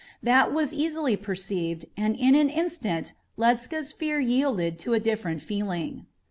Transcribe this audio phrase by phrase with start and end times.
[0.23, 6.07] That was easily perceived, and in an instant Ledscha's fear yielded to a different feeling.